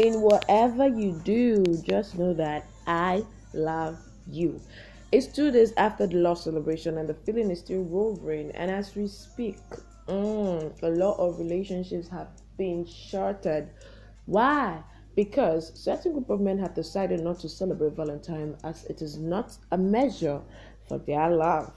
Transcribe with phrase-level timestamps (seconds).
[0.00, 3.22] in whatever you do, just know that I
[3.52, 4.58] love you.
[5.12, 8.50] It's two days after the love celebration, and the feeling is still roving.
[8.52, 9.58] And as we speak,
[10.08, 13.68] mm, a lot of relationships have been shattered.
[14.24, 14.82] Why?
[15.16, 19.58] Because certain group of men have decided not to celebrate Valentine as it is not
[19.70, 20.40] a measure
[20.88, 21.74] for their love.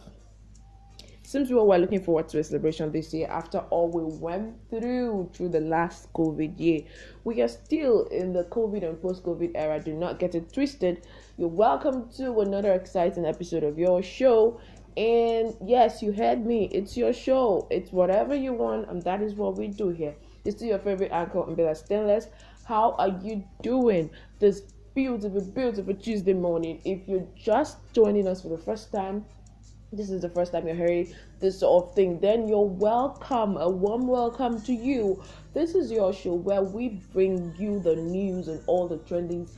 [1.26, 5.30] Seems we were looking forward to a celebration this year after all we went through
[5.34, 6.82] through the last COVID year.
[7.24, 9.80] We are still in the COVID and post COVID era.
[9.80, 11.08] Do not get it twisted.
[11.38, 14.60] You're welcome to another exciting episode of your show.
[14.98, 16.66] And yes, you heard me.
[16.74, 17.68] It's your show.
[17.72, 20.16] It's whatever you want, and that is what we do here.
[20.44, 22.28] It's still your favorite anchor, Umbella Stainless.
[22.66, 24.10] How are you doing
[24.40, 24.62] this
[24.94, 26.82] beautiful, beautiful Tuesday morning?
[26.84, 29.26] If you're just joining us for the first time,
[29.96, 33.58] this is the first time you're hearing this sort of thing, then you're welcome.
[33.58, 35.24] A warm welcome to you.
[35.54, 39.52] This is your show where we bring you the news and all the trendings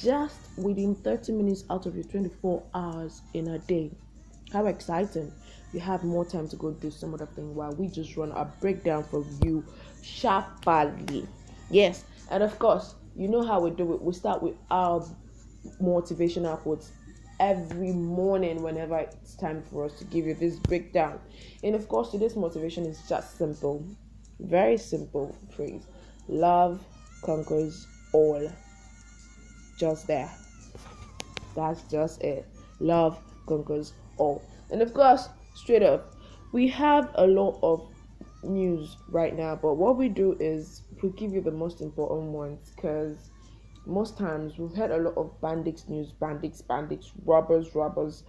[0.00, 3.90] just within 30 minutes out of your 24 hours in a day.
[4.52, 5.32] How exciting!
[5.72, 8.44] You have more time to go do some other thing while we just run a
[8.60, 9.64] breakdown for you
[10.02, 11.26] sharply.
[11.70, 14.02] Yes, and of course, you know how we do it.
[14.02, 15.04] We start with our
[15.80, 16.92] motivational quotes
[17.42, 21.18] every morning whenever it's time for us to give you this breakdown.
[21.64, 23.84] And of course, today's motivation is just simple,
[24.38, 25.82] very simple phrase
[26.28, 26.80] love
[27.22, 28.48] conquers all.
[29.76, 30.30] Just there.
[31.56, 32.46] That's just it.
[32.78, 34.40] Love conquers all.
[34.70, 36.14] And of course, straight up,
[36.52, 37.82] we have a lot of
[38.44, 42.70] news right now, but what we do is we give you the most important ones
[42.76, 43.30] because
[43.86, 48.24] most times we've heard a lot of bandits news, bandits, bandits, robbers, robbers,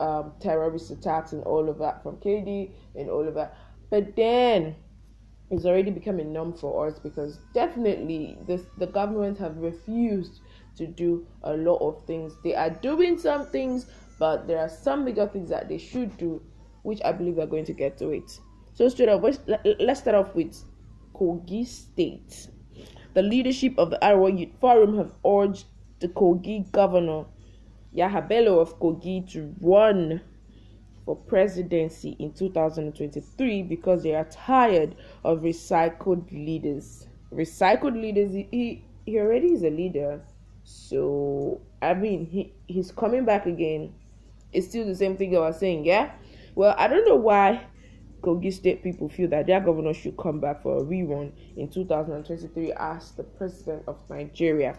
[0.00, 3.56] um, terrorist attacks, and all of that from KD and all of that.
[3.90, 4.74] But then
[5.50, 10.40] it's already becoming numb for us because definitely this the government have refused
[10.76, 12.32] to do a lot of things.
[12.42, 13.86] They are doing some things,
[14.18, 16.42] but there are some bigger things that they should do,
[16.82, 18.38] which I believe they're going to get to it.
[18.74, 19.38] So straight up, let's,
[19.78, 20.56] let's start off with
[21.14, 22.48] Kogi State.
[23.14, 25.66] The leadership of the Arawa Youth Forum have urged
[26.00, 27.24] the Kogi governor,
[27.94, 30.22] Yahaya Bello of Kogi, to run
[31.04, 34.94] for presidency in 2023 because they are tired
[35.24, 37.06] of recycled leaders.
[37.32, 40.22] Recycled leaders, he, he already is a leader.
[40.64, 43.92] So, I mean, he, he's coming back again.
[44.52, 46.12] It's still the same thing I was saying, yeah?
[46.54, 47.66] Well, I don't know why
[48.22, 52.72] Kogi State people feel that their governor should come back for a rerun in 2023
[52.72, 54.78] as the president of Nigeria.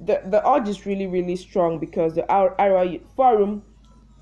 [0.00, 2.26] The the urge is really really strong because the
[2.90, 3.62] Youth Forum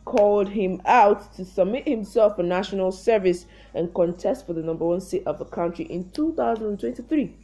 [0.04, 5.00] called him out to submit himself for national service and contest for the number one
[5.00, 7.34] seat of the country in 2023.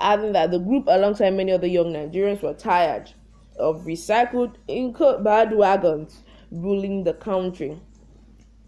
[0.00, 3.12] Adding that the group, alongside many other young Nigerians, were tired
[3.58, 6.18] of recycled inco bandwagons
[6.50, 7.78] ruling the country.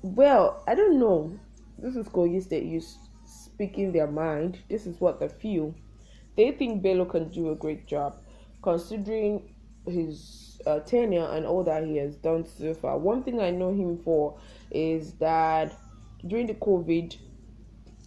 [0.03, 1.39] Well, I don't know.
[1.79, 4.59] This is Kogi State Youth speaking their mind.
[4.71, 5.75] This is what they feel.
[6.39, 8.17] They think Bello can do a great job,
[8.63, 9.55] considering
[9.87, 12.97] his uh, tenure and all that he has done so far.
[12.97, 14.39] One thing I know him for
[14.71, 15.77] is that
[16.27, 17.19] during the COVID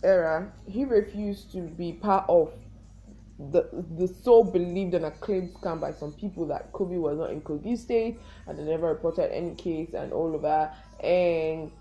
[0.04, 2.54] era, he refused to be part of
[3.52, 7.42] the the so believed and acclaimed scam by some people that Kobe was not in
[7.42, 10.76] Kogi State and they never reported any case and all of that.
[11.04, 11.72] And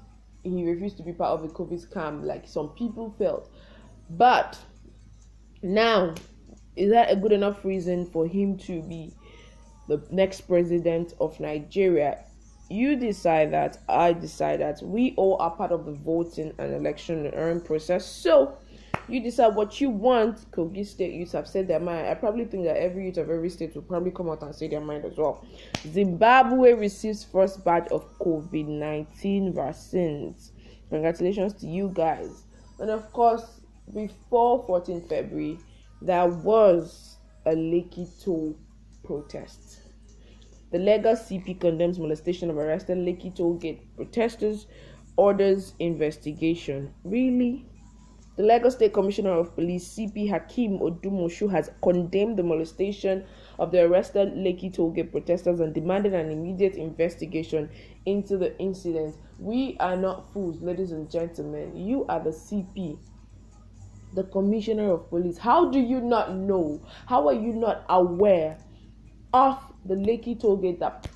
[0.44, 3.50] he refused to be part of the COVID scam like some people felt.
[4.10, 4.58] But
[5.62, 6.14] now,
[6.76, 9.14] is that a good enough reason for him to be
[9.88, 12.24] the next president of Nigeria?
[12.68, 14.82] You decide that, I decide that.
[14.82, 18.06] We all are part of the voting and election and process.
[18.06, 18.56] So,
[19.08, 20.50] you decide what you want.
[20.50, 22.06] Kogi State youths have said their mind.
[22.06, 24.68] I probably think that every youth of every state will probably come out and say
[24.68, 25.44] their mind as well.
[25.86, 30.52] Zimbabwe receives first batch of COVID 19 vaccines.
[30.90, 32.44] Congratulations to you guys.
[32.78, 33.60] And of course,
[33.92, 35.58] before 14 February,
[36.00, 37.16] there was
[37.46, 38.56] a Lekki toll
[39.04, 39.80] protest.
[40.70, 44.66] The Lagos CP condemns molestation of arrested Lekki toll gate protesters,
[45.16, 46.94] orders investigation.
[47.04, 47.66] Really?
[48.34, 53.26] The Lagos State Commissioner of Police, CP Hakeem Odumosu, has condemned the molestation
[53.58, 57.68] of the arrested Lekki Tollgate protesters and demanded an immediate investigation
[58.06, 59.16] into the incident.
[59.38, 61.76] We are not fools, ladies and gentlemen.
[61.76, 62.98] You are the CP,
[64.14, 65.36] the Commissioner of Police.
[65.36, 66.80] How do you not know?
[67.06, 68.56] How are you not aware
[69.34, 71.06] of the Lekki Tollgate that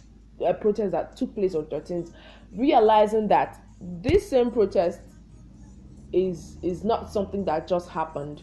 [0.46, 2.12] uh, protest that took place on 13th,
[2.52, 5.00] realizing that this same protest
[6.12, 8.42] is is not something that just happened.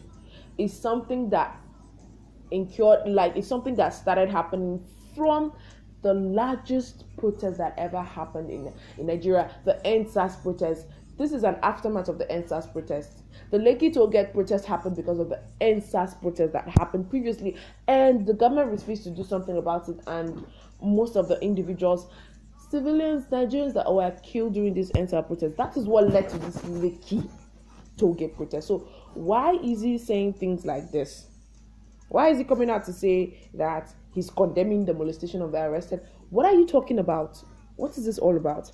[0.58, 1.56] It's something that
[2.50, 4.84] incurred like it's something that started happening
[5.14, 5.52] from
[6.02, 10.86] the largest protest that ever happened in, in Nigeria, the EndSARS protest.
[11.16, 13.22] This is an aftermath of the EndSARS protest.
[13.50, 17.56] The Lekki Tollgate protest happened because of the EndSARS protest that happened previously,
[17.88, 19.96] and the government refused to do something about it.
[20.06, 20.44] And
[20.82, 22.08] most of the individuals,
[22.68, 26.58] civilians, Nigerians that were killed during this EndSARS protest, that is what led to this
[26.58, 27.30] Lekki
[27.96, 28.68] Tollgate protest.
[28.68, 31.26] So, why is he saying things like this?
[32.08, 36.00] Why is he coming out to say that he's condemning the molestation of the arrested?
[36.30, 37.42] What are you talking about?
[37.76, 38.70] What is this all about?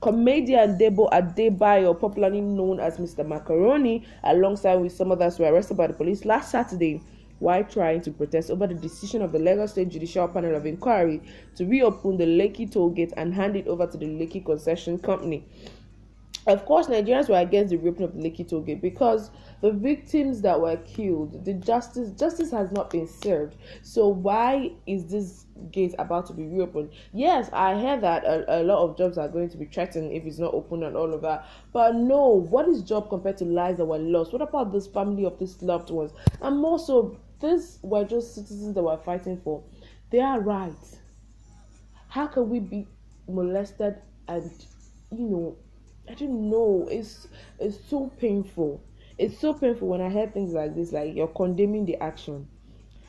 [0.00, 3.26] Comedian Debo Adebayo, popularly known as Mr.
[3.26, 7.02] Macaroni, alongside with some others, were arrested by the police last Saturday
[7.38, 11.20] while trying to protest over the decision of the Lagos State Judicial Panel of Inquiry
[11.56, 15.44] to reopen the Lekki toll gate and hand it over to the Lekki Concession Company.
[16.46, 19.30] Of course, Nigerians were against the reopening of the Lekki toll gate because
[19.62, 23.56] the victims that were killed, the justice justice has not been served.
[23.82, 26.90] So why is this gate about to be reopened?
[27.12, 30.24] Yes, I hear that a, a lot of jobs are going to be threatened if
[30.24, 31.46] it's not open and all of that.
[31.72, 34.32] But no, what is job compared to lives that were lost?
[34.32, 36.12] What about this family of these loved ones?
[36.40, 39.64] And also, these were just citizens that were fighting for
[40.10, 40.98] their rights.
[42.08, 42.86] How can we be
[43.28, 43.96] molested
[44.28, 44.50] and
[45.10, 45.56] you know
[46.08, 46.88] I don't know.
[46.90, 48.82] It's it's so painful.
[49.18, 52.48] It's so painful when I hear things like this, like you're condemning the action.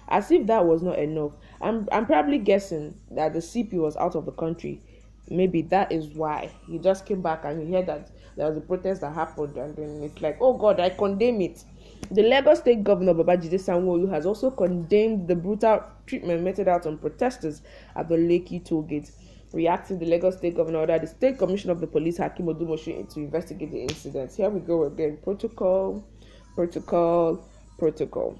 [0.10, 1.34] As if that was not enough.
[1.62, 4.82] I'm I'm probably guessing that the CP was out of the country.
[5.30, 8.62] Maybe that is why he just came back and he heard that there was a
[8.62, 11.64] protest that happened, and then it's like, oh God, I condemn it.
[12.12, 17.00] The Lagos State Governor Babajide Sanwo-Olu has also condemned the brutal treatment meted out on
[17.00, 17.64] protesters
[17.96, 19.12] at the Lekki toll gate.
[19.54, 23.20] Reacting, the Lagos State Governor ordered the State Commissioner of the Police, Hakeem Odumosu, to
[23.20, 24.34] investigate the incident.
[24.34, 25.18] Here we go again.
[25.24, 26.06] Protocol,
[26.54, 28.40] protocol, protocol.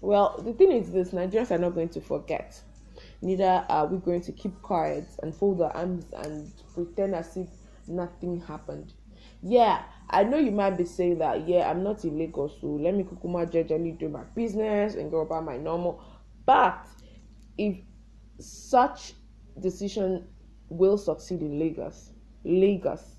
[0.00, 2.60] Well, the thing is this Nigerians are not going to forget.
[3.20, 7.48] Neither are we going to keep quiet and fold our arms and pretend as if
[7.86, 8.92] nothing happened.
[9.42, 12.94] Yeah, I know you might be saying that, yeah, I'm not in Lagos, so let
[12.94, 16.02] me kukuma jejely do my business and go about my normal.
[16.46, 16.86] But
[17.58, 17.76] if
[18.38, 19.12] such
[19.60, 20.26] decision
[20.68, 22.12] will succeed in Lagos,
[22.44, 23.16] Lagos,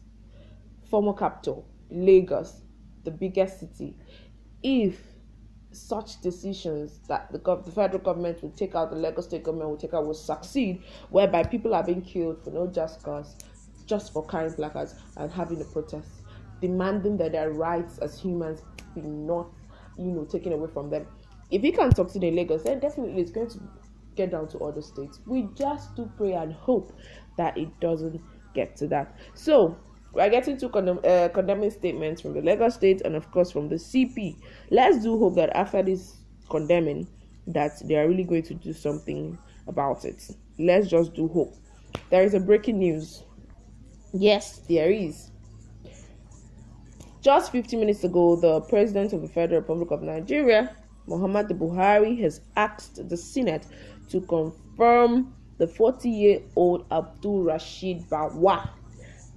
[0.90, 2.62] former capital, Lagos,
[3.04, 3.96] the biggest city,
[4.64, 5.00] if
[5.72, 9.70] such decisions that the, gov- the federal government will take out, the Lagos state government
[9.70, 13.36] will take out, will succeed, whereby people are being killed for no just cause,
[13.86, 16.10] just for carrying placards and having a protest,
[16.62, 18.62] demanding that their rights as humans
[18.96, 19.48] be not,
[19.98, 21.06] you know, taken away from them.
[21.52, 23.60] If he can succeed in Lagos, then definitely it's going to
[24.18, 25.20] get down to other states.
[25.26, 26.92] We just do pray and hope
[27.38, 28.20] that it doesn't
[28.54, 29.16] get to that.
[29.36, 29.78] So
[30.14, 33.70] we're getting to condemn, uh, condemning statements from the Lagos state and of course from
[33.70, 34.38] the CP.
[34.72, 36.18] Let's do hope that after this
[36.50, 37.08] condemning,
[37.48, 40.30] that they are really going to do something about it.
[40.60, 41.56] Let's just do hope.
[42.10, 43.24] There is a breaking news.
[44.14, 45.32] Yes, there is.
[47.22, 50.76] Just 15 minutes ago, the President of the Federal Republic of Nigeria,
[51.08, 53.66] Muhammad Buhari, has asked the Senate
[54.10, 58.70] to confirm the 40 year old Abdul Rashid Bawa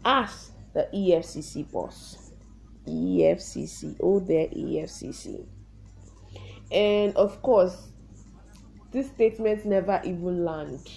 [0.04, 2.32] as the EFCC boss.
[2.86, 5.46] EFCC, oh, there, EFCC.
[6.72, 7.88] And of course,
[8.92, 10.88] this statement never even landed.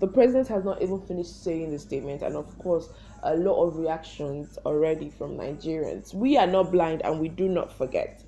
[0.00, 2.88] The president has not even finished saying the statement, and of course,
[3.22, 6.12] a lot of reactions already from Nigerians.
[6.12, 8.24] We are not blind and we do not forget.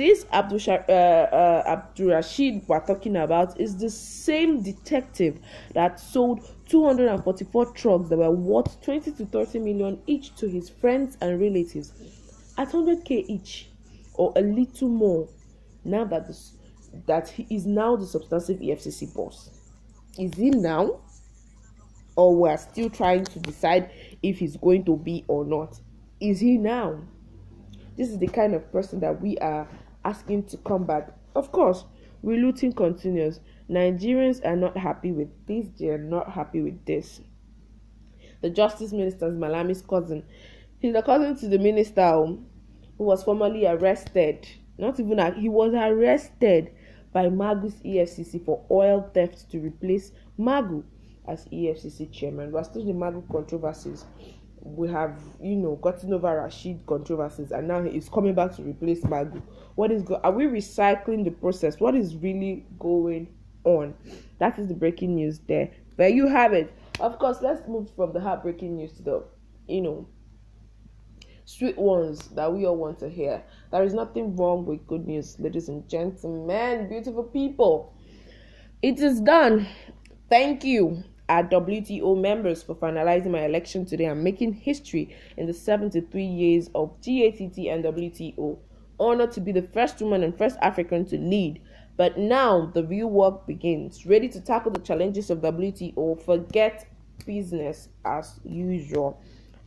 [0.00, 5.38] This Abdul, uh, uh, Abdul Rashid we're talking about is the same detective
[5.74, 6.40] that sold
[6.70, 11.92] 244 trucks that were worth 20 to 30 million each to his friends and relatives
[12.56, 13.68] at 100k each
[14.14, 15.28] or a little more
[15.84, 16.54] now that this,
[17.04, 19.50] that he is now the substantive EFCC boss.
[20.18, 21.00] Is he now?
[22.16, 23.90] Or we're still trying to decide
[24.22, 25.78] if he's going to be or not.
[26.20, 27.00] Is he now?
[27.98, 29.68] This is the kind of person that we are
[30.04, 31.10] asking to come back.
[31.34, 31.84] Of course,
[32.24, 33.40] relooting continues.
[33.68, 37.20] Nigerians are not happy with this, they are not happy with this.
[38.40, 40.24] The Justice Minister's Malami's cousin,
[40.80, 42.46] he's a cousin to the minister um,
[42.98, 44.48] who was formerly arrested.
[44.78, 46.72] Not even he was arrested
[47.12, 50.82] by Magu's EFCC for oil theft to replace Magu
[51.28, 52.50] as EFCC chairman.
[52.50, 54.04] We're still the Magu controversies.
[54.62, 59.00] We have, you know, gotten over Rashid controversies, and now he's coming back to replace
[59.02, 59.42] Magu.
[59.74, 60.20] What is go?
[60.22, 61.80] Are we recycling the process?
[61.80, 63.28] What is really going
[63.64, 63.94] on?
[64.38, 65.70] That is the breaking news there.
[65.96, 66.72] There you have it.
[66.98, 69.24] Of course, let's move from the heartbreaking news to the,
[69.66, 70.06] you know,
[71.46, 73.42] sweet ones that we all want to hear.
[73.72, 77.94] There is nothing wrong with good news, ladies and gentlemen, beautiful people.
[78.82, 79.66] It is done.
[80.28, 85.54] Thank you, our WTO members, for finalizing my election today and making history in the
[85.54, 88.58] 73 years of GATT and WTO.
[88.98, 91.62] Honored to be the first woman and first African to lead.
[91.96, 94.04] But now the real work begins.
[94.04, 96.86] Ready to tackle the challenges of WTO, forget
[97.24, 99.18] business as usual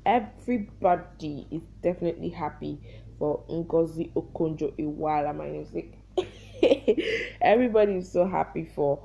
[0.05, 2.79] everybody is definitely happy
[3.19, 5.93] for Ngozi Okonjo Iweala, my music.
[7.41, 8.99] everybody is so happy for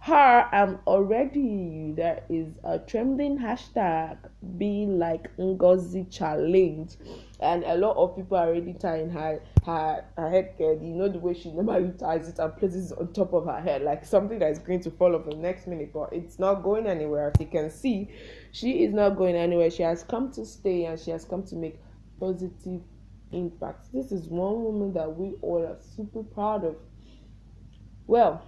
[0.00, 0.48] her.
[0.52, 4.16] Um, already there is a trending hashtag
[4.56, 6.96] be like Ngozi challenge,
[7.40, 10.72] and a lot of people are already tying her her her head gear.
[10.72, 13.60] You know the way she normally ties it and places it on top of her
[13.60, 16.62] head, like something that is going to fall off the next minute, but it's not
[16.62, 17.30] going anywhere.
[17.34, 18.08] As you can see,
[18.52, 19.70] she is not going anywhere.
[19.70, 21.78] She has come to stay and she has come to make
[22.18, 22.80] positive
[23.32, 23.92] impact.
[23.92, 26.76] This is one woman that we all are super proud of.
[28.06, 28.42] Well,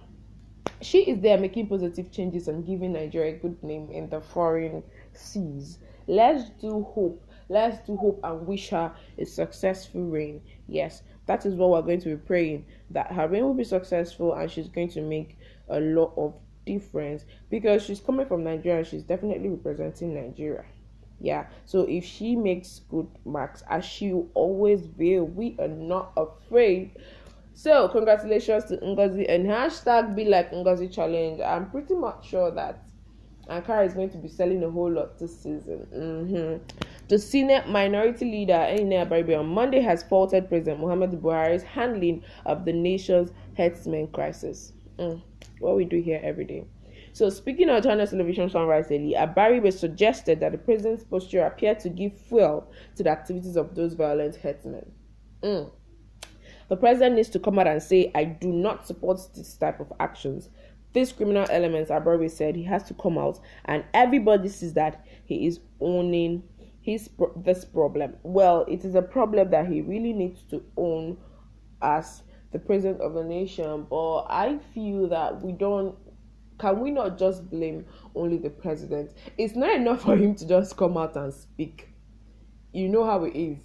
[0.81, 4.83] she is there making positive changes and giving Nigeria a good name in the foreign
[5.13, 5.79] seas.
[6.07, 7.25] Let's do hope.
[7.49, 10.41] Let's do hope and wish her a successful reign.
[10.67, 14.33] Yes, that is what we're going to be praying that her reign will be successful
[14.33, 15.37] and she's going to make
[15.69, 16.33] a lot of
[16.65, 18.83] difference because she's coming from Nigeria.
[18.83, 20.65] She's definitely representing Nigeria.
[21.19, 26.91] Yeah, so if she makes good marks, as she always will, we are not afraid
[27.53, 31.39] so congratulations to Ngozi and hashtag be like Ngozi challenge.
[31.41, 32.83] I'm pretty much sure that
[33.49, 35.87] Ankara is going to be selling a whole lot this season.
[35.93, 36.77] Mm-hmm.
[37.09, 42.63] The senior minority leader Ene Abaribe on Monday has faulted President Muhammadu Buhari's handling of
[42.65, 44.71] the nation's herdsmen crisis.
[44.97, 45.21] Mm.
[45.59, 46.65] What we do here every day.
[47.11, 51.89] So, speaking on Channels Television Sunrise Daily, Abaribe suggested that the president's posture appeared to
[51.89, 54.91] give fuel to the activities of those violent herdsmen.
[55.43, 55.69] Mm.
[56.73, 59.93] The president needs to come out and say, I do not support this type of
[59.99, 60.49] actions.
[60.93, 65.45] These criminal elements, Abaribe said, he has to come out, and everybody sees that he
[65.45, 66.41] is owning
[66.81, 68.15] his this problem.
[68.23, 71.17] Well, it is a problem that he really needs to own
[71.79, 73.85] as the president of the nation.
[73.87, 75.95] But I feel that we don't.
[76.57, 79.11] Can we not just blame only the president?
[79.37, 81.89] It's not enough for him to just come out and speak.
[82.71, 83.59] You know how it is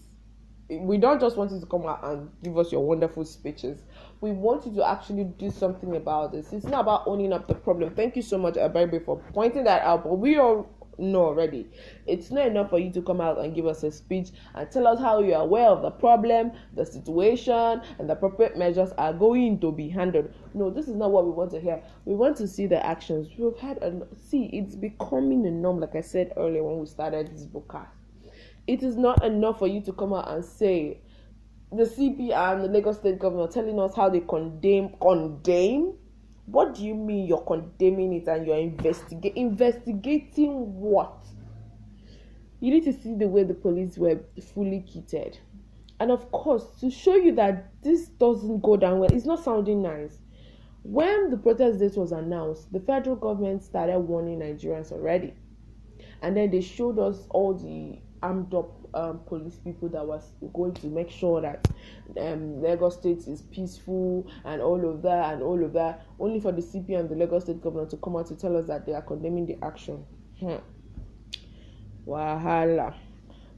[0.70, 3.84] we don't just want you to come out and give us your wonderful speeches.
[4.20, 6.52] We want you to actually do something about this.
[6.52, 7.94] It's not about owning up the problem.
[7.94, 10.04] Thank you so much, Abaribe, for pointing that out.
[10.04, 11.66] But we all know already.
[12.06, 14.86] It's not enough for you to come out and give us a speech and tell
[14.86, 19.12] us how you are aware of the problem, the situation, and the appropriate measures are
[19.12, 20.32] going to be handled.
[20.54, 21.82] No, this is not what we want to hear.
[22.04, 23.28] We want to see the actions.
[23.38, 24.50] We've had a see.
[24.52, 27.97] It's becoming a norm, like I said earlier when we started this podcast
[28.68, 31.00] it is not enough for you to come out and say
[31.72, 35.94] the CP and the Lagos State governor telling us how they condemn condemn.
[36.44, 41.26] What do you mean you're condemning it and you're investigating investigating what?
[42.60, 44.20] You need to see the way the police were
[44.54, 45.38] fully kitted.
[46.00, 49.82] And of course, to show you that this doesn't go down well, it's not sounding
[49.82, 50.18] nice.
[50.82, 55.34] When the protest date was announced, the federal government started warning Nigerians already.
[56.22, 60.74] And then they showed us all the armed up um, police people that was going
[60.74, 61.68] to make sure that
[62.20, 66.52] um, Lagos State is peaceful and all of that and all of that, only for
[66.52, 68.92] the CP and the Lagos State governor to come out to tell us that they
[68.92, 70.04] are condemning the action.
[70.40, 70.56] Hmm.
[72.06, 72.94] Wahala.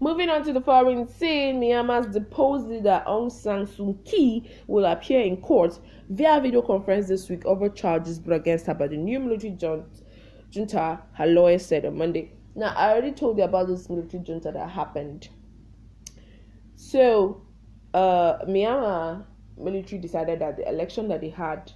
[0.02, 5.21] Moving on to the foreign scene, Myanmar's deposed leader Aung San Suu Kyi will appear
[5.21, 9.21] in court via video conference this week over charges brought against her by the new
[9.21, 9.57] military
[10.50, 12.33] junta, her lawyer said on Monday.
[12.61, 15.31] Now, I already told you about this military junta that happened.
[16.76, 17.40] So,
[17.95, 19.25] uh, Myanmar
[19.57, 21.73] military decided that the election that they had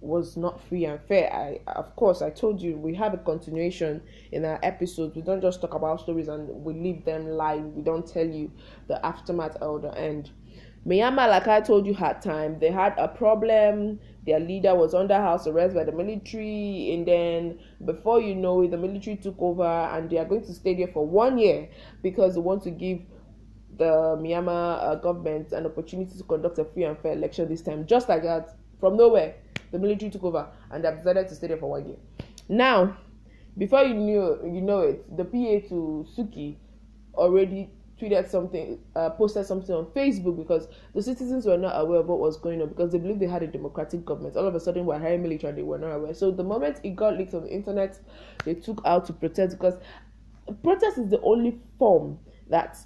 [0.00, 1.32] was not free and fair.
[1.32, 5.16] I, of course, I told you we have a continuation in our episodes.
[5.16, 7.64] We don't just talk about stories and we leave them live.
[7.64, 8.52] We don't tell you
[8.86, 10.30] the aftermath or the end.
[10.86, 12.60] Myanmar, like I told you, had time.
[12.60, 13.98] They had a problem.
[14.26, 18.72] Their leader was under house arrest by the military, and then before you know it,
[18.72, 21.68] the military took over, and they are going to stay there for one year
[22.02, 23.00] because they want to give
[23.78, 27.86] the Myanmar uh, government an opportunity to conduct a free and fair election this time,
[27.86, 29.34] just like that, from nowhere
[29.72, 31.96] the military took over and they decided to stay there for one year.
[32.48, 32.96] Now,
[33.58, 36.58] before you knew you know it, the PA to Suu Kyi
[37.14, 42.06] already tweeted something, uh, posted something on Facebook because the citizens were not aware of
[42.06, 44.36] what was going on because they believed they had a democratic government.
[44.36, 46.14] All of a sudden, we're hiring military and they were not aware.
[46.14, 47.98] So the moment it got leaked on the internet,
[48.44, 49.74] they took out to protest because
[50.62, 52.78] protest is the only form that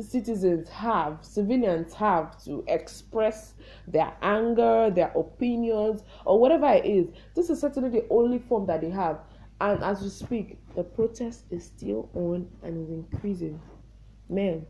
[0.00, 3.54] citizens have, civilians have to express
[3.86, 7.08] their anger, their opinions, or whatever it is.
[7.34, 9.18] This is certainly the only form that they have.
[9.60, 13.60] And as we speak, the protest is still on and is increasing.
[14.28, 14.66] Man,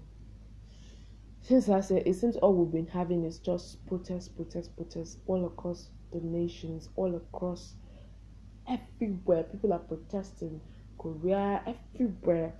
[1.40, 5.46] since I said it seems all we've been having is just protest, protest, protest all
[5.46, 7.74] across the nations, all across
[8.68, 9.44] everywhere.
[9.44, 10.60] People are protesting,
[10.98, 12.54] Korea, everywhere.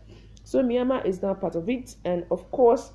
[0.45, 2.93] So Myanmar is now part of it, and of course,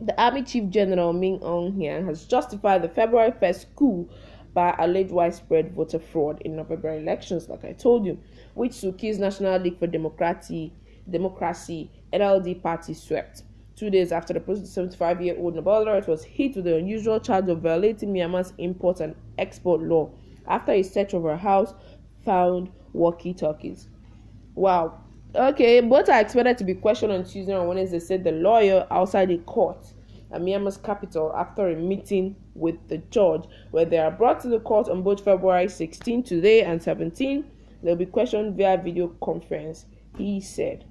[0.00, 4.08] the Army Chief General Min Aung Hlaing has justified the February 1st coup
[4.54, 8.18] by alleged widespread voter fraud in November elections, like I told you,
[8.54, 10.72] which Suu Kyi's National League for Democracy,
[11.08, 13.42] Democracy NLD party swept.
[13.76, 17.60] Two days after the 75 year old laureate was hit with the unusual charge of
[17.60, 20.10] violating Myanmar's import and export law
[20.46, 21.74] after a search of her house
[22.24, 23.88] found walkie talkies.
[24.54, 25.00] Wow,
[25.32, 29.28] Okay, both are expected to be questioned on Tuesday and Wednesday, said the lawyer outside
[29.28, 29.86] the court
[30.32, 34.58] at Myanmar's capital after a meeting with the judge, where they are brought to the
[34.58, 37.44] court on both February 16 today and 17.
[37.80, 40.84] They'll be questioned via video conference, he said.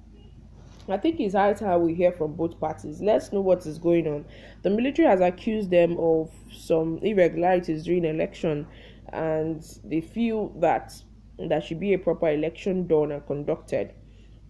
[0.92, 3.00] I think it's high time we hear from both parties.
[3.00, 4.24] Let's know what is going on.
[4.62, 8.66] The military has accused them of some irregularities during election,
[9.12, 10.92] and they feel that
[11.38, 13.92] there should be a proper election done and conducted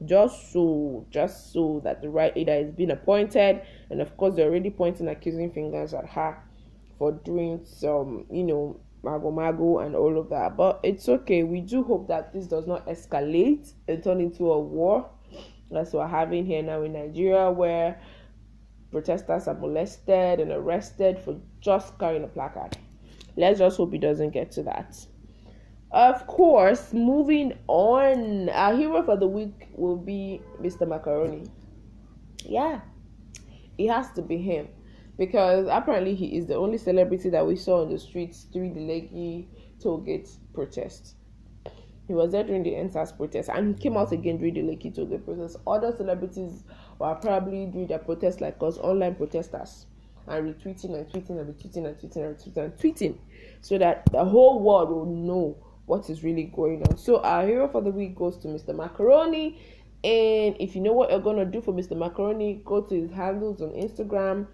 [0.05, 4.49] just so just so that the right leader is being appointed and of course they're
[4.49, 6.43] already pointing accusing fingers at her
[6.99, 11.61] for doing some you know mago mago and all of that but it's okay we
[11.61, 15.09] do hope that this does not escalate and turn into a war
[15.71, 18.01] that's what we're having here now in nigeria where
[18.91, 22.77] protesters are molested and arrested for just carrying a placard
[23.37, 25.07] let's just hope it doesn't get to that
[25.93, 30.87] of course, moving on, our hero for the week will be Mr.
[30.87, 31.51] Macaroni.
[32.45, 32.81] Yeah,
[33.77, 34.69] it has to be him
[35.19, 38.81] because apparently he is the only celebrity that we saw on the streets during the
[38.81, 39.49] Lekki
[39.83, 41.17] Tollgate protest.
[42.11, 44.93] He was there during the EndSARS protest and he came out again during the Lekki
[44.93, 45.59] Tollgate protest.
[45.65, 46.65] Other celebrities
[46.99, 49.87] were probably doing their protest like us, online protesters,
[50.27, 53.19] and retweeting and tweeting and retweeting and tweeting and retweeting and tweeting
[53.61, 56.99] so that the whole world will know what is really going on.
[56.99, 58.75] So our hero for the week goes to Mr.
[58.75, 59.61] Macaroni.
[60.03, 61.97] And if you know what you're gonna do for Mr.
[61.97, 64.49] Macaroni, go to his handles on Instagram,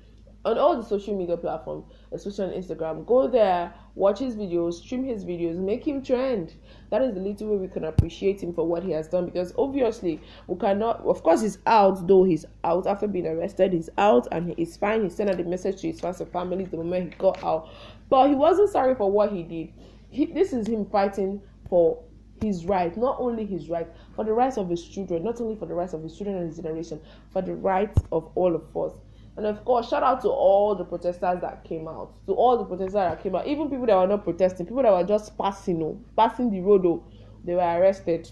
[0.46, 3.04] on all the social media platforms, especially on Instagram.
[3.04, 6.54] Go there, watch his videos, stream his videos, make him trend.
[6.90, 9.26] That is the little way we can appreciate him for what he has done.
[9.26, 11.00] Because obviously, we cannot.
[11.00, 12.06] Of course, he's out.
[12.06, 15.02] Though he's out after being arrested, he's out and he's fine.
[15.02, 17.68] He sent out a message to his fans and family the moment he got out.
[18.08, 19.72] But he wasn't sorry for what he did
[20.10, 22.02] he, this is him fighting for
[22.42, 25.66] his right, not only his right, for the rights of his children, not only for
[25.66, 27.00] the rights of his children and his generation,
[27.32, 28.96] for the rights of all of us.
[29.36, 32.64] And of course, shout out to all the protesters that came out, to all the
[32.64, 35.82] protesters that came out, even people that were not protesting, people that were just passing,
[35.82, 37.04] oh, passing the road, oh,
[37.44, 38.30] they were arrested.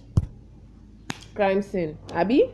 [1.35, 2.51] Crime scene, Abby.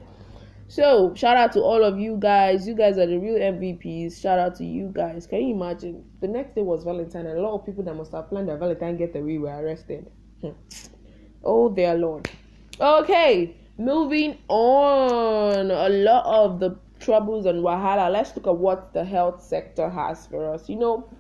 [0.67, 2.67] So shout out to all of you guys.
[2.67, 4.21] You guys are the real MVPs.
[4.21, 5.27] Shout out to you guys.
[5.27, 6.05] Can you imagine?
[6.21, 8.57] The next day was Valentine, and a lot of people that must have planned their
[8.57, 10.11] Valentine getaway were arrested.
[10.41, 10.51] Hmm.
[11.45, 12.31] Oh dear Lord.
[12.81, 15.71] Okay, moving on.
[15.71, 18.11] A lot of the troubles and wahala.
[18.13, 20.69] Let's look at what the health sector has for us.
[20.69, 21.11] You know,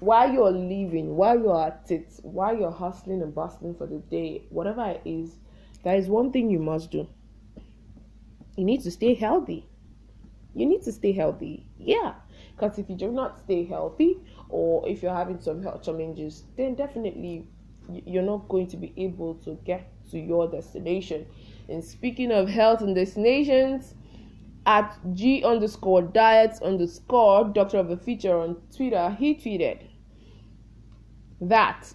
[0.00, 4.44] while you're living, while you're at it, while you're hustling and bustling for the day,
[4.50, 5.36] whatever it is,
[5.82, 7.08] there is one thing you must do.
[8.56, 9.66] You need to stay healthy.
[10.54, 11.66] You need to stay healthy.
[11.78, 12.14] Yeah.
[12.56, 16.74] Because if you do not stay healthy, or if you're having some health challenges, then
[16.74, 17.46] definitely
[17.88, 21.26] you're not going to be able to get to your destination.
[21.68, 23.94] And speaking of health and destinations,
[24.66, 29.88] at G underscore diets underscore doctor of the future on Twitter, he tweeted
[31.40, 31.92] that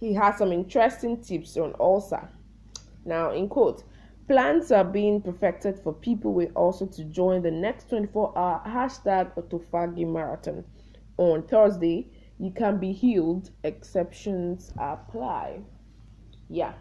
[0.00, 2.28] he has some interesting tips on ulcer.
[3.04, 3.84] Now, in quote,
[4.26, 9.34] plans are being perfected for people with ulcer to join the next 24 hour hashtag
[9.34, 10.64] autophagy marathon
[11.16, 12.10] on Thursday.
[12.38, 15.60] You can be healed, exceptions apply.
[16.48, 16.74] Yeah.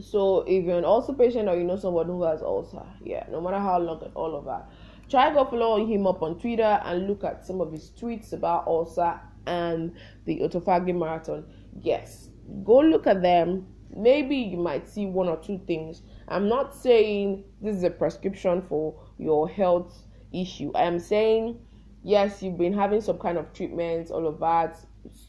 [0.00, 3.40] So if you're an ulcer patient or you know someone who has ulcer, yeah, no
[3.40, 4.70] matter how long and all of that,
[5.08, 8.66] try go follow him up on Twitter and look at some of his tweets about
[8.66, 11.44] ulcer and the autophagy marathon.
[11.80, 12.28] Yes,
[12.64, 13.66] go look at them.
[13.96, 16.02] Maybe you might see one or two things.
[16.28, 20.70] I'm not saying this is a prescription for your health issue.
[20.74, 21.58] I am saying
[22.02, 24.78] yes, you've been having some kind of treatments, all of that.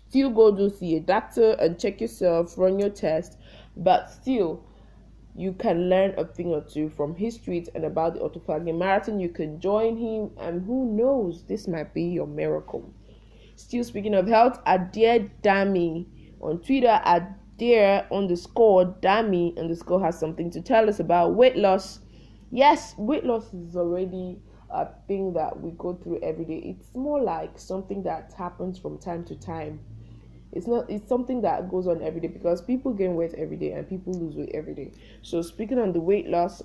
[0.10, 3.38] Still go to see a doctor and check yourself, run your test
[3.80, 4.64] but still
[5.36, 9.20] you can learn a thing or two from his tweets and about the autophagy marathon.
[9.20, 12.94] You can join him, and who knows, this might be your miracle.
[13.56, 16.06] Still speaking of health, Adair Dami
[16.42, 22.00] on Twitter, Adair underscore Dami underscore has something to tell us about weight loss.
[22.52, 24.40] Yes, weight loss is already
[24.70, 26.62] a thing that we go through every day.
[26.66, 29.80] It's more like something that happens from time to time
[30.52, 33.72] it's not it's something that goes on every day because people gain weight every day
[33.74, 34.92] and people lose weight every day.
[35.22, 36.62] So speaking on the weight loss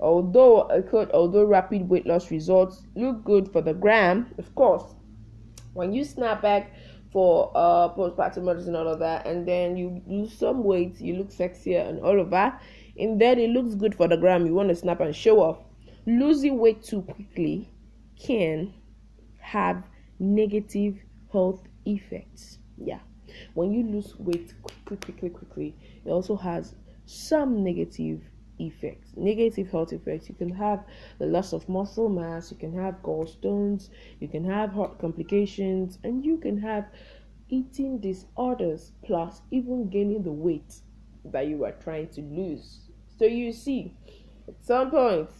[0.00, 4.94] although could although rapid weight loss results look good for the gram of course
[5.72, 6.72] when you snap back
[7.12, 11.14] for uh postpartum medicine and all of that and then you lose some weight you
[11.14, 12.60] look sexier and all of that
[12.98, 15.58] and then it looks good for the gram you want to snap and show off.
[16.06, 17.68] Losing weight too quickly
[18.20, 18.72] can
[19.38, 19.82] have
[20.20, 20.96] negative
[21.32, 22.58] health effects.
[22.76, 23.00] Yeah
[23.54, 26.74] when you lose weight quickly, quickly, quickly, it also has
[27.06, 28.20] some negative
[28.58, 30.28] effects, negative health effects.
[30.28, 30.84] You can have
[31.18, 36.24] the loss of muscle mass, you can have gallstones, you can have heart complications, and
[36.24, 36.86] you can have
[37.48, 40.74] eating disorders, plus even gaining the weight
[41.26, 42.80] that you are trying to lose.
[43.18, 43.94] So you see,
[44.48, 45.30] at some point,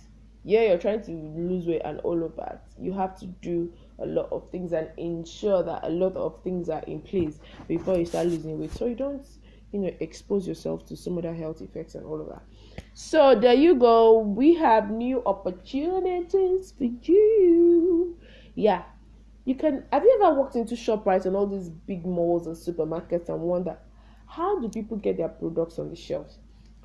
[0.44, 2.66] yeah, you're trying to lose weight and all of that.
[2.78, 6.68] You have to do a lot of things and ensure that a lot of things
[6.68, 8.72] are in place before you start losing weight.
[8.72, 9.24] So you don't
[9.72, 12.42] you know expose yourself to some other health effects and all of that.
[12.94, 14.18] So there you go.
[14.18, 18.16] We have new opportunities for you.
[18.54, 18.84] Yeah.
[19.44, 23.28] You can have you ever walked into shoprite and all these big malls and supermarkets
[23.28, 23.76] and wonder
[24.26, 26.38] how do people get their products on the shelves?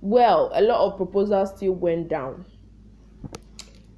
[0.00, 2.44] well a lot of proposals still went down.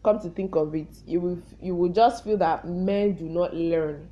[0.02, 3.54] Come to think of it you will you will just feel that men do not
[3.54, 4.08] learn.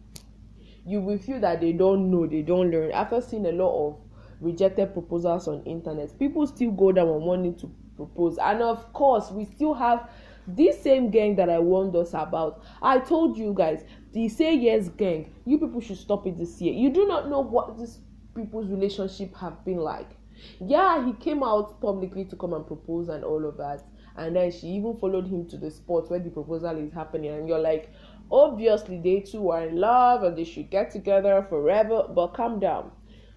[0.84, 2.90] You will feel that they don't know they don't learn.
[2.92, 3.96] After seeing a lot of
[4.40, 8.38] rejected proposals on internet people still go down on wanting to propose.
[8.38, 10.10] And of course we still have
[10.46, 12.62] this same gang that i warned us about.
[12.82, 16.74] I told you guys the say yes gang you people should stop it this year.
[16.74, 17.98] You do not know what these
[18.34, 20.17] people's relationship have been like
[20.60, 23.82] yeah he came out publicly to come and propose and all of that.
[24.18, 27.30] And then she even followed him to the spot where the proposal is happening.
[27.30, 27.92] And you're like
[28.30, 32.04] obviously they two are in love and they should get together forever.
[32.08, 32.90] But calm down.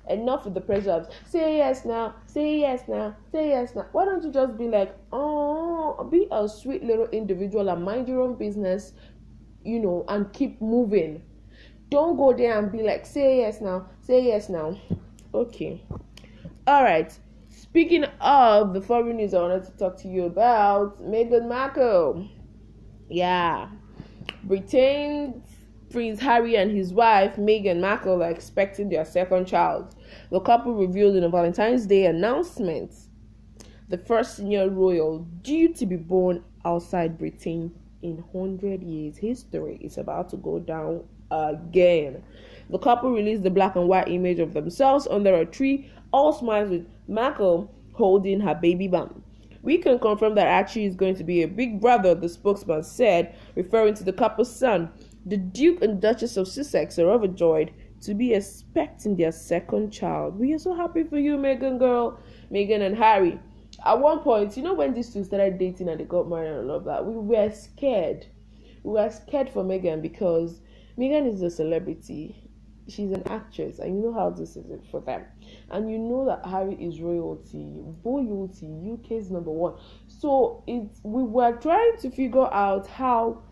[0.10, 2.16] Enough with the pressure of say yes now.
[2.26, 3.16] Say yes now.
[3.32, 3.86] Say yes now.
[3.92, 8.22] Why don't you just be like oh be a sweet little individual and mind your
[8.22, 8.94] own business
[9.64, 11.22] you know and keep moving.
[11.92, 13.88] Don't go there and be like say yes now.
[14.02, 14.76] Say yes now.
[15.34, 15.84] Okay
[16.68, 17.18] all right.
[17.50, 22.28] Speaking of the foreign news i wanted to talk to you about meghan markle.
[23.10, 23.70] Yeah.
[24.44, 25.44] Britain's
[25.90, 29.96] prince harry and his wife meghan markle are expecting their second child.
[30.30, 32.94] The couple revealed in a valentine's day announcement
[33.90, 39.80] the first senior royal due to be born outside britain in 100 years history.
[39.82, 42.24] Is about to go down again.
[42.70, 46.70] The couple released the black and white image of themselves under a tree all smiles
[46.70, 49.24] with Markle holding her baby bump.
[49.64, 53.36] We can confirm that Archie is going to be a big brother, the spokesman said,
[53.56, 54.92] referring to the couple's son.
[55.26, 57.72] The Duke and Duchess of Sussex are overjoyed
[58.02, 60.40] to be expecting their second child.
[60.40, 62.20] We are so happy for you, Meghan girl,
[62.52, 63.40] Meghan and Harry.
[63.86, 66.70] At one point, you know when these two started dating and they got married and
[66.70, 68.26] all of that, we were scared.
[68.84, 70.60] We were scared for Meghan because
[70.98, 72.41] Meghan is a celebrity
[72.92, 75.26] she's an actress and you know how this is for them.
[75.70, 79.76] And you know that harry is royalty royalty uk's number one.
[80.08, 83.44] So it's we were trying to figure out how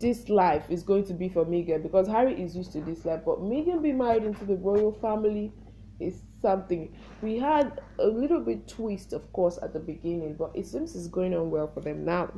[0.00, 3.20] this life is going to be for meghan because harry is used to this life
[3.24, 5.52] but meghan being married into the royal family
[5.98, 6.94] is something.
[7.22, 11.08] We had a little bit twist of course at the beginning but it seems it's
[11.08, 12.32] going on well for them now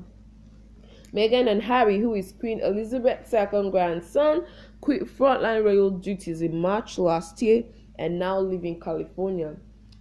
[1.13, 4.45] Meghan and Harry, who is Queen Elizabeth's second grandson,
[4.81, 7.65] quit frontline royal duties in March last year
[7.99, 9.57] and now live in California.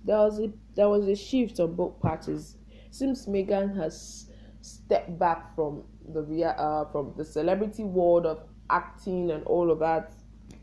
[0.06, 2.58] There was a there was a shift on both parties.
[2.92, 4.30] Seems Meghan has
[4.62, 10.14] stepped back from the uh, from the celebrity world of acting and all of that,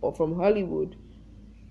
[0.01, 0.97] or from Hollywood.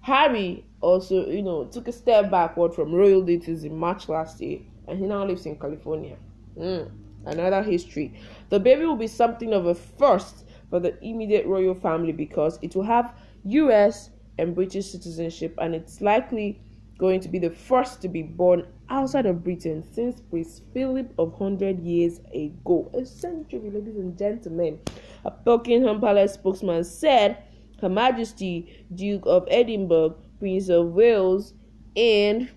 [0.02, 4.60] Harry also, you know, took a step backward from royal duties in March last year,
[4.88, 6.18] and he now lives in California.
[6.58, 8.14] Mm another history.
[8.50, 12.76] The baby will be something of a first for the immediate royal family because it
[12.76, 16.62] will have US and British citizenship and it's likely
[16.98, 21.40] going to be the first to be born outside of Britain since Prince Philip of
[21.40, 22.90] 100 years ago.
[22.94, 24.80] A century, ladies and gentlemen.
[25.26, 27.44] A Buckingham Palace spokesman said
[27.82, 31.54] Her Majesty Duke of Edinburgh, Prince of Wales,
[31.98, 32.50] and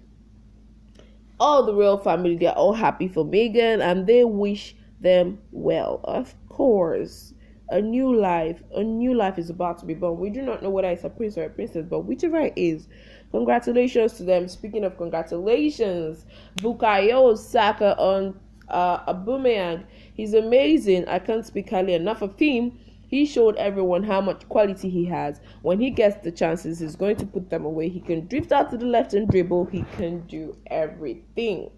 [1.41, 6.01] all the royal family they're all happy for Meghan and they wish them well.
[6.05, 7.35] Of course,
[7.71, 10.19] a new life, a new life is about to be born.
[10.19, 12.89] We do not know whether it's a prince or a princess, but whichever it is,
[13.31, 14.49] congratulations to them.
[14.49, 16.25] Speaking of congratulations,
[16.57, 19.85] Bukayo Saka on uh, Aubameyang.
[20.15, 21.07] He's amazing.
[21.09, 22.79] I can't speak highly enough of him.
[23.09, 25.41] He showed everyone how much quality he has.
[25.63, 27.89] When he gets the chances, he's going to put them away.
[27.89, 29.65] He can drift out to the left and dribble.
[29.67, 31.71] He can do everything.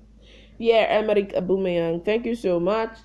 [0.59, 2.99] Pierre Emerick Aubameyang, thank you so much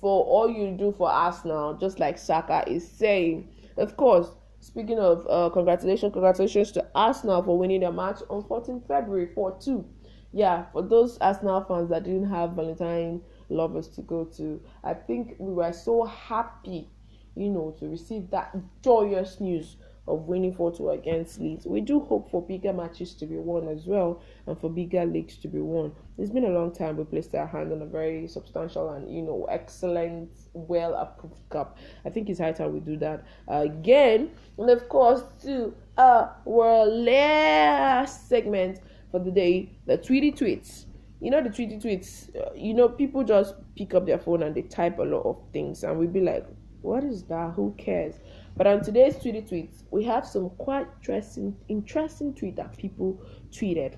[0.00, 1.74] for all you do for Arsenal.
[1.74, 4.28] Just like Saka is saying, of course.
[4.60, 9.58] Speaking of uh, congratulations, congratulations to Arsenal for winning their match on 14 February 4
[9.60, 9.84] 2.
[10.32, 15.34] Yeah, for those Arsenal fans that didn't have Valentine lovers to go to, I think
[15.40, 16.88] we were so happy
[17.34, 19.76] you know, to receive that joyous news
[20.08, 21.66] of winning 4 2 against Leeds.
[21.66, 25.36] We do hope for bigger matches to be won as well and for bigger leagues
[25.38, 25.92] to be won.
[26.18, 29.22] It's been a long time we placed our hand on a very substantial and, you
[29.22, 31.78] know, excellent, well approved cup.
[32.04, 34.32] I think it's high time we do that again.
[34.58, 40.86] And of course, to our last segment for the day the tweety tweets.
[41.20, 44.52] You know, the tweety tweets, uh, you know, people just pick up their phone and
[44.56, 46.44] they type a lot of things, and we'd be like,
[46.82, 47.54] what is that?
[47.54, 48.14] Who cares?
[48.56, 53.96] But on today's Twitter tweets, we have some quite interesting, interesting tweet that people tweeted.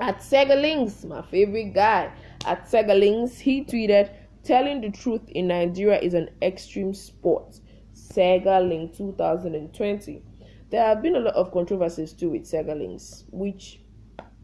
[0.00, 2.12] At Segalings, my favorite guy,
[2.44, 4.10] at Segalings, he tweeted,
[4.42, 7.60] "Telling the truth in Nigeria is an extreme sport."
[7.94, 10.22] Segalink 2020.
[10.70, 13.80] There have been a lot of controversies too with Segalings, which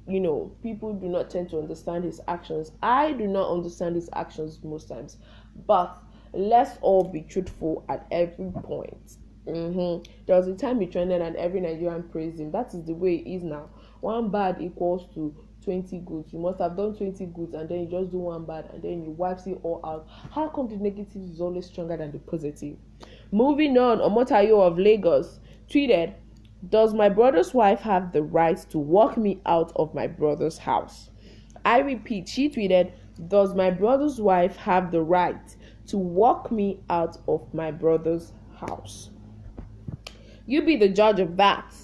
[0.06, 2.72] you know people do not tend to understand his actions.
[2.82, 5.16] I do not understand his actions most times,
[5.66, 5.98] but
[6.32, 9.16] let's all be truthful at every point.
[9.46, 10.10] Mm-hmm.
[10.26, 12.50] There was a time he trended and every Nigerian praised him.
[12.52, 13.70] That is the way it is now.
[14.00, 16.32] One bad equals to 20 goods.
[16.32, 19.02] You must have done 20 goods and then you just do one bad and then
[19.04, 20.06] you wipe it all out.
[20.32, 22.76] How come the negative is always stronger than the positive?
[23.32, 26.14] Moving on, Omotayo of Lagos tweeted,
[26.68, 31.10] Does my brother's wife have the right to walk me out of my brother's house?
[31.64, 32.92] I repeat, she tweeted,
[33.28, 35.56] Does my brother's wife have the right
[35.88, 39.10] to walk me out of my brother's house?
[40.46, 41.74] You be the judge of that.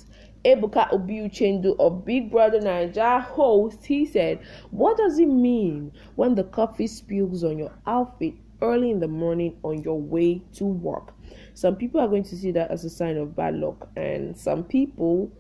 [0.45, 4.41] Ebuka Obi-Uchendu of Big Brother Naija host, he said,
[4.71, 9.57] What does it mean when the coffee spills on your outfit early in the morning
[9.63, 11.15] on your way to work?
[11.55, 14.65] Some people are going to see that as a sign of bad luck, and some
[14.65, 15.33] people,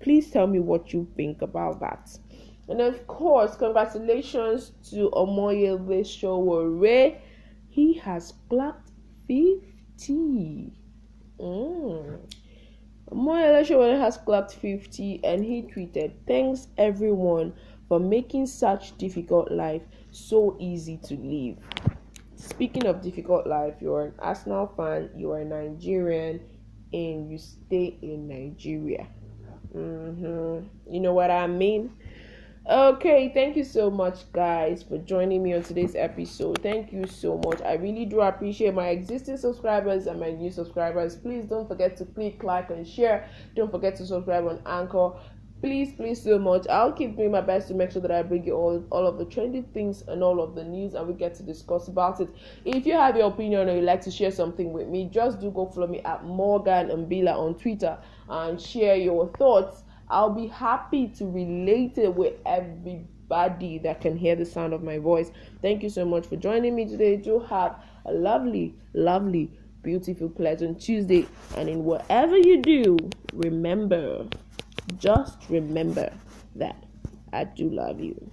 [0.00, 2.18] please tell me what you think about that.
[2.68, 7.16] And of course, congratulations to Omoyele Sowore.
[7.72, 8.90] He has clocked
[9.28, 10.74] 50.
[11.40, 12.18] Mm.
[13.10, 17.54] Moyele Sowore has clocked 50 and he tweeted, Thanks everyone
[17.88, 19.80] for making such difficult life
[20.10, 21.56] so easy to live.
[22.36, 26.40] Speaking of difficult life, you're an Arsenal fan, you're a Nigerian,
[26.92, 29.06] and you stay in Nigeria.
[29.74, 30.92] Mm-hmm.
[30.92, 31.90] You know what I mean?
[32.64, 36.60] Okay, thank you so much, guys, for joining me on today's episode.
[36.62, 37.60] Thank you so much.
[37.60, 41.16] I really do appreciate my existing subscribers and my new subscribers.
[41.16, 43.28] Please don't forget to click, like, and share.
[43.56, 45.10] Don't forget to subscribe on Anchor.
[45.60, 46.68] Please, please, so much.
[46.68, 49.18] I'll keep doing my best to make sure that I bring you all, all of
[49.18, 52.28] the trendy things and all of the news, and we get to discuss about it.
[52.64, 55.50] If you have your opinion or you'd like to share something with me, just do
[55.50, 57.98] go follow me at Morgan Mbila on Twitter
[58.28, 64.36] and share your thoughts I'll be happy to relate it with everybody that can hear
[64.36, 65.30] the sound of my voice.
[65.62, 67.16] Thank you so much for joining me today.
[67.16, 69.50] Do have a lovely, lovely,
[69.82, 71.26] beautiful, pleasant Tuesday.
[71.56, 72.98] And in whatever you do,
[73.32, 74.26] remember,
[74.98, 76.12] just remember
[76.56, 76.84] that
[77.32, 78.30] I do love you.